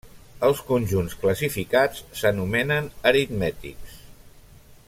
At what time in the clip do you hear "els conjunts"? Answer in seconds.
0.45-1.17